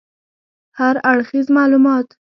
[0.79, 2.07] هراړخیز معلومات